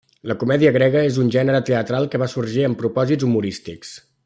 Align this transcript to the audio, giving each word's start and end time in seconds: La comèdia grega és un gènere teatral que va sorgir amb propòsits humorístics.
La 0.29 0.35
comèdia 0.43 0.71
grega 0.77 1.03
és 1.09 1.19
un 1.23 1.29
gènere 1.35 1.59
teatral 1.67 2.09
que 2.15 2.21
va 2.23 2.29
sorgir 2.33 2.67
amb 2.71 2.81
propòsits 2.83 3.29
humorístics. 3.31 3.95